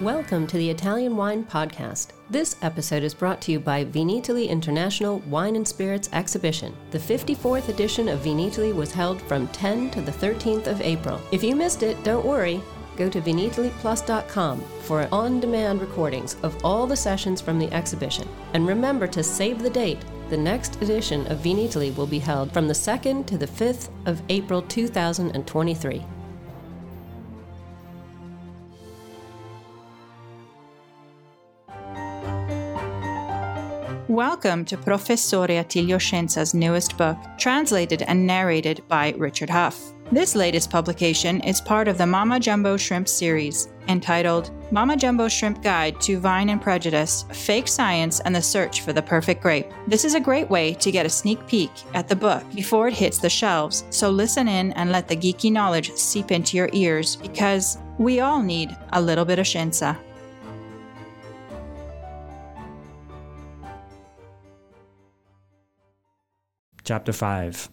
[0.00, 2.10] Welcome to the Italian Wine Podcast.
[2.30, 6.72] This episode is brought to you by Vinitaly International Wine and Spirits Exhibition.
[6.92, 11.20] The 54th edition of Vinitaly was held from 10 to the 13th of April.
[11.32, 12.62] If you missed it, don't worry.
[12.96, 18.28] Go to vinitalyplus.com for on demand recordings of all the sessions from the exhibition.
[18.54, 20.04] And remember to save the date.
[20.30, 24.22] The next edition of Vinitaly will be held from the 2nd to the 5th of
[24.28, 26.04] April 2023.
[34.08, 39.92] Welcome to Professore Attilio Scienza's newest book, translated and narrated by Richard Hough.
[40.10, 45.62] This latest publication is part of the Mamma Jumbo Shrimp series, entitled Mamma Jumbo Shrimp
[45.62, 49.70] Guide to Vine and Prejudice Fake Science and the Search for the Perfect Grape.
[49.86, 52.94] This is a great way to get a sneak peek at the book before it
[52.94, 57.16] hits the shelves, so listen in and let the geeky knowledge seep into your ears
[57.16, 59.98] because we all need a little bit of Scienza.
[66.88, 67.68] Chapter 5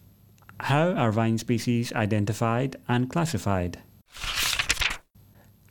[0.59, 3.79] How are vine species identified and classified?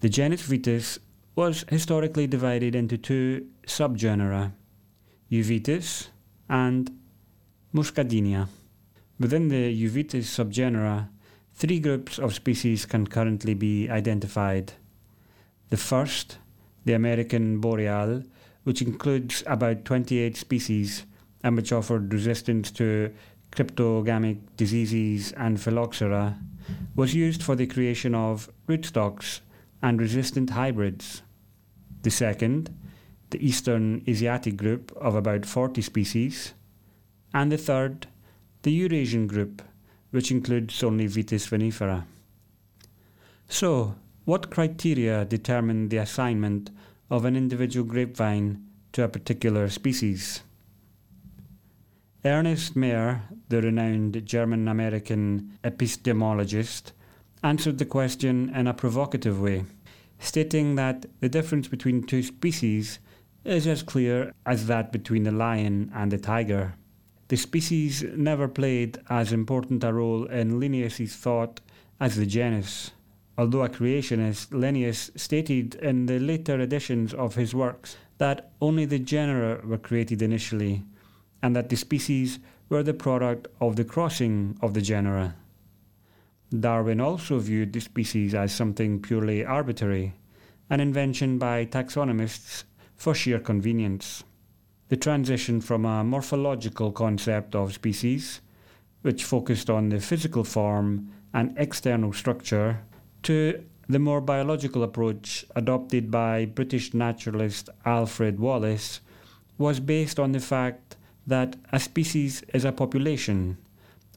[0.00, 0.98] The genus Vitis
[1.36, 4.52] was historically divided into two subgenera,
[5.30, 6.08] Euvitis
[6.48, 6.90] and
[7.74, 8.48] Muscadinia.
[9.20, 11.10] Within the Euvitis subgenera,
[11.52, 14.72] three groups of species can currently be identified.
[15.68, 16.38] The first,
[16.86, 18.22] the American boreal,
[18.62, 21.04] which includes about 28 species
[21.42, 23.12] and which offered resistance to
[23.54, 26.38] cryptogamic diseases and phylloxera,
[26.94, 29.40] was used for the creation of rootstocks
[29.82, 31.22] and resistant hybrids.
[32.02, 32.74] The second,
[33.30, 36.54] the Eastern Asiatic group of about 40 species,
[37.32, 38.06] and the third,
[38.62, 39.62] the Eurasian group,
[40.10, 42.04] which includes only Vitis vinifera.
[43.48, 46.70] So, what criteria determine the assignment
[47.10, 50.42] of an individual grapevine to a particular species?
[52.26, 53.20] Ernest Mayr,
[53.50, 56.92] the renowned German American epistemologist,
[57.42, 59.66] answered the question in a provocative way,
[60.18, 62.98] stating that the difference between two species
[63.44, 66.76] is as clear as that between the lion and the tiger.
[67.28, 71.60] The species never played as important a role in Linnaeus' thought
[72.00, 72.92] as the genus.
[73.36, 78.98] Although a creationist, Linnaeus stated in the later editions of his works that only the
[78.98, 80.84] genera were created initially
[81.44, 82.38] and that the species
[82.70, 85.34] were the product of the crossing of the genera.
[86.58, 90.14] Darwin also viewed the species as something purely arbitrary,
[90.70, 92.64] an invention by taxonomists
[92.96, 94.24] for sheer convenience.
[94.88, 98.40] The transition from a morphological concept of species,
[99.02, 102.80] which focused on the physical form and external structure,
[103.24, 109.02] to the more biological approach adopted by British naturalist Alfred Wallace
[109.58, 113.56] was based on the fact that a species is a population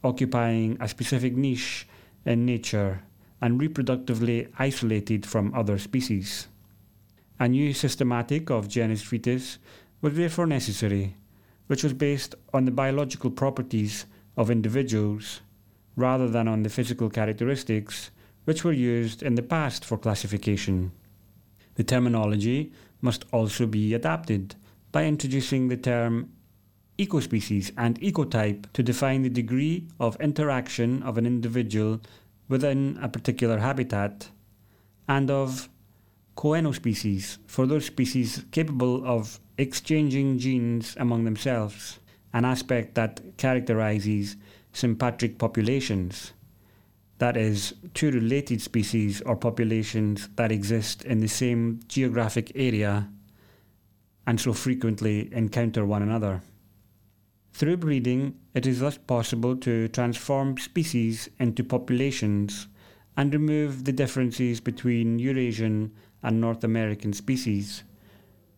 [0.04, 1.88] occupying a specific niche
[2.26, 3.02] in nature
[3.42, 6.48] and reproductively isolated from other species.
[7.40, 9.58] A new systematic of genus Vitis
[10.02, 11.16] was therefore necessary,
[11.68, 15.42] which was based on the biological properties of individuals
[15.96, 18.12] rather than on the physical characteristics
[18.46, 20.92] which were used in the past for classification.
[21.76, 24.56] The terminology must also be adapted
[24.92, 26.32] by introducing the term
[26.98, 32.02] ecospecies and ecotype to define the degree of interaction of an individual
[32.48, 34.30] within a particular habitat,
[35.08, 35.70] and of
[36.36, 42.00] coenospecies for those species capable of exchanging genes among themselves,
[42.34, 44.38] an aspect that characterizes
[44.72, 46.34] sympatric populations.
[47.18, 53.10] That is, two related species or populations that exist in the same geographic area
[54.28, 56.44] and so frequently encounter one another.
[57.58, 62.68] Through breeding, it is thus possible to transform species into populations
[63.18, 65.92] and remove the differences between Eurasian
[66.22, 67.82] and North American species,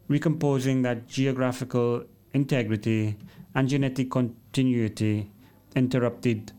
[0.10, 2.04] recomposing that geographical
[2.34, 3.16] integrity
[3.56, 5.32] and genetic continuity
[5.78, 6.52] interrupted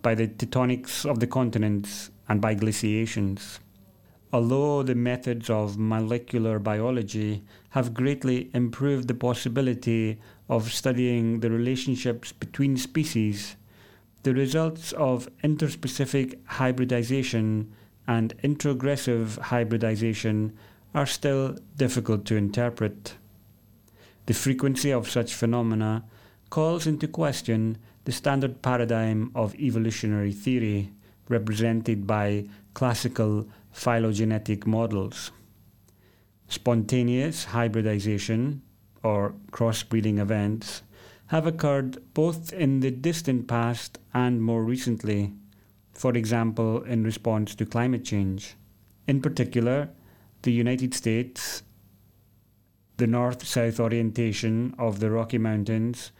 [0.00, 3.58] by the tectonics of the continents and by glaciations.
[4.32, 12.30] Although the methods of molecular biology have greatly improved the possibility of studying the relationships
[12.30, 13.56] between species,
[14.22, 17.72] the results of interspecific hybridization
[18.06, 20.56] and introgressive hybridization
[20.94, 23.14] are still difficult to interpret.
[24.26, 26.04] The frequency of such phenomena
[26.50, 30.92] calls into question the standard paradigm of evolutionary theory,
[31.28, 35.30] represented by classical phylogenetic models.
[36.48, 38.62] Spontaneous hybridization,
[39.02, 40.82] or crossbreeding events,
[41.28, 45.32] have occurred both in the distant past and more recently,
[45.92, 48.56] for example, in response to climate change.
[49.06, 49.90] In particular,
[50.42, 51.62] the United States,
[52.96, 56.10] the north south orientation of the Rocky Mountains,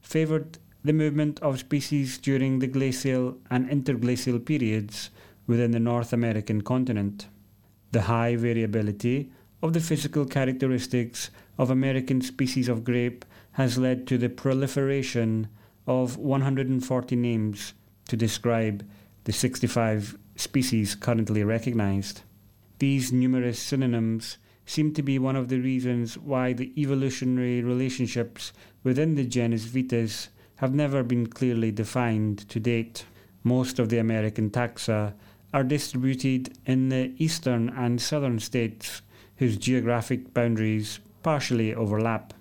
[0.00, 5.10] favoured the movement of species during the glacial and interglacial periods
[5.46, 7.28] within the North American continent.
[7.92, 9.30] The high variability
[9.62, 15.48] of the physical characteristics of American species of grape has led to the proliferation
[15.86, 17.74] of 140 names
[18.08, 18.86] to describe
[19.24, 22.22] the 65 species currently recognized.
[22.78, 28.52] These numerous synonyms seem to be one of the reasons why the evolutionary relationships
[28.82, 33.04] within the genus Vitis have never been clearly defined to date.
[33.42, 35.14] Most of the American taxa
[35.54, 39.00] are distributed in the eastern and southern states
[39.36, 42.34] whose geographic boundaries partially overlap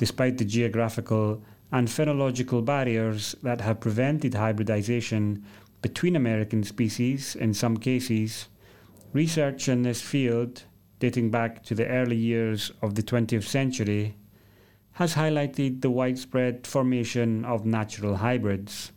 [0.00, 5.44] despite the geographical and phenological barriers that have prevented hybridization
[5.82, 8.48] between American species in some cases,
[9.12, 10.62] research in this field,
[11.00, 14.16] dating back to the early years of the 20th century,
[14.92, 18.92] has highlighted the widespread formation of natural hybrids.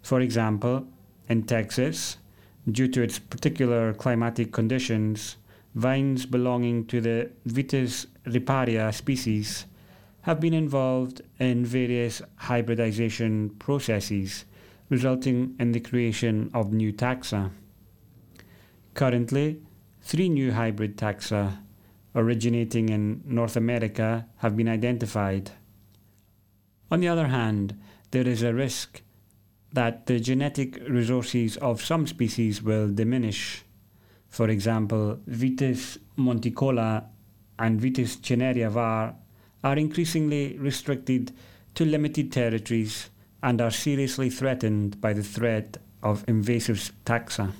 [0.00, 0.88] For example,
[1.28, 2.16] in Texas,
[2.70, 5.36] due to its particular climatic conditions,
[5.74, 9.66] vines belonging to the Vitis riparia species
[10.22, 14.44] have been involved in various hybridization processes,
[14.88, 17.50] resulting in the creation of new taxa.
[18.94, 19.60] Currently,
[20.02, 21.58] three new hybrid taxa
[22.14, 25.52] originating in North America have been identified.
[26.90, 27.78] On the other hand,
[28.10, 29.02] there is a risk
[29.72, 33.64] that the genetic resources of some species will diminish.
[34.28, 37.04] For example, Vitis monticola
[37.58, 39.14] and Vitis cinerea var
[39.64, 41.32] are increasingly restricted
[41.74, 43.10] to limited territories
[43.42, 47.52] and are seriously threatened by the threat of invasive taxa.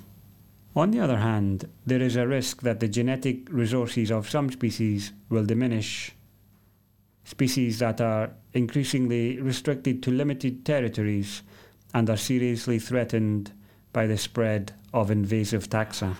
[0.75, 5.13] On the other hand, there is a risk that the genetic resources of some species
[5.29, 6.13] will diminish.
[7.25, 11.43] Species that are increasingly restricted to limited territories
[11.95, 13.53] and are seriously threatened
[13.93, 16.17] by the spread of invasive taxa.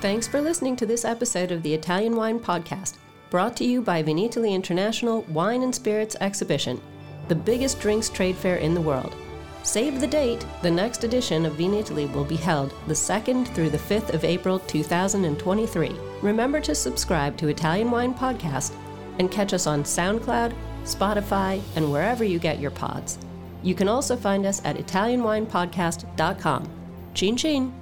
[0.00, 2.96] Thanks for listening to this episode of the Italian Wine Podcast
[3.32, 6.78] brought to you by Vinitaly International Wine and Spirits Exhibition,
[7.28, 9.14] the biggest drinks trade fair in the world.
[9.62, 13.78] Save the date, the next edition of Vinitaly will be held the 2nd through the
[13.78, 15.96] 5th of April 2023.
[16.20, 18.74] Remember to subscribe to Italian Wine Podcast
[19.18, 20.52] and catch us on SoundCloud,
[20.84, 23.18] Spotify, and wherever you get your pods.
[23.62, 26.68] You can also find us at ItalianWinePodcast.com.
[27.14, 27.81] Chin chin!